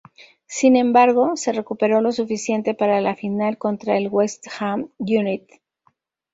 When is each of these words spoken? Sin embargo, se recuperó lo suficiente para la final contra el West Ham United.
Sin 0.47 0.77
embargo, 0.77 1.35
se 1.35 1.51
recuperó 1.51 2.01
lo 2.01 2.11
suficiente 2.11 2.73
para 2.73 3.01
la 3.01 3.15
final 3.15 3.59
contra 3.59 3.97
el 3.97 4.07
West 4.07 4.47
Ham 4.59 4.89
United. 4.97 5.59